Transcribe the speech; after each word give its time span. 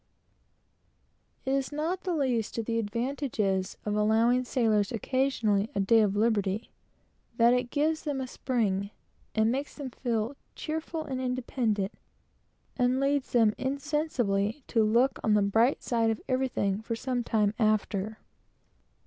It 1.45 1.51
is 1.51 1.71
not 1.71 2.05
the 2.05 2.15
least 2.15 2.57
of 2.57 2.65
the 2.65 2.79
advantages 2.79 3.77
of 3.85 3.95
allowing 3.95 4.43
sailors 4.45 4.91
occasionally 4.91 5.69
a 5.75 5.79
day 5.79 5.99
of 6.01 6.15
liberty, 6.15 6.71
that 7.37 7.53
it 7.53 7.69
gives 7.69 8.01
them 8.01 8.19
a 8.19 8.25
spring, 8.25 8.89
and 9.35 9.51
makes 9.51 9.75
them 9.75 9.91
feel 9.91 10.35
cheerful 10.55 11.05
and 11.05 11.21
independent, 11.21 11.93
and 12.77 12.99
leads 12.99 13.33
them 13.33 13.53
insensibly 13.59 14.63
to 14.69 14.83
look 14.83 15.19
on 15.23 15.35
the 15.35 15.43
bright 15.43 15.83
side 15.83 16.09
of 16.09 16.19
everything 16.27 16.81
for 16.81 16.95
some 16.95 17.23
time 17.23 17.53
after. 17.59 18.17